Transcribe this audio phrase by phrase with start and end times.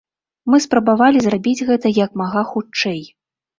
[0.51, 3.01] Мы спрабавалі зрабіць гэта як мага хутчэй.